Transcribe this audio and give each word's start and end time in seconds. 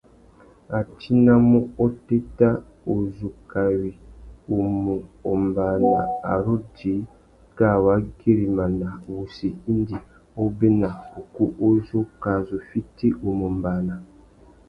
A 0.77 0.79
tinamú 0.99 1.59
otéta 1.85 2.49
uzu 2.95 3.29
kawi 3.51 3.91
u 4.55 4.57
mù 4.81 4.93
ombāna 5.31 5.99
a 6.31 6.33
ru 6.43 6.55
djï 6.75 6.93
kā 7.57 7.71
wa 7.85 7.95
güirimana 8.17 8.87
wussi 9.13 9.47
indi 9.71 9.97
obéna 10.43 10.89
ukú 11.19 11.43
u 11.65 11.67
zu 11.87 11.99
kā 12.23 12.33
zu 12.47 12.57
fiti 12.69 13.07
u 13.27 13.29
mù 13.37 13.45
ombāna. 13.51 13.95